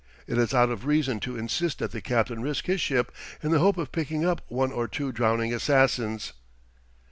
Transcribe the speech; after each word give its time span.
It 0.25 0.39
is 0.39 0.51
out 0.51 0.71
of 0.71 0.87
reason 0.87 1.19
to 1.19 1.37
insist 1.37 1.77
that 1.77 1.91
the 1.91 2.01
captain 2.01 2.41
risk 2.41 2.65
his 2.65 2.81
ship 2.81 3.11
in 3.43 3.51
the 3.51 3.59
hope 3.59 3.77
of 3.77 3.91
picking 3.91 4.25
up 4.25 4.41
one 4.47 4.71
or 4.71 4.87
two 4.87 5.11
drowning 5.11 5.53
assassins." 5.53 6.33